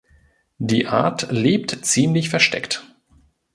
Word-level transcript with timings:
Die 0.57 0.87
Art 0.87 1.27
lebt 1.31 1.85
ziemlich 1.85 2.29
versteckt. 2.31 2.83